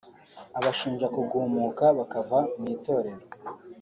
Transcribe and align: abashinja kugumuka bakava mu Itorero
abashinja 0.57 1.05
kugumuka 1.15 1.85
bakava 1.97 2.39
mu 2.59 2.65
Itorero 2.75 3.23